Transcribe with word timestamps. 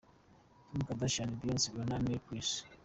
Kim 0.69 0.81
Kardashian, 0.87 1.31
Beyonce, 1.39 1.67
Rihanna, 1.75 1.95
Miley 2.03 2.19
Cyrus,. 2.29 2.51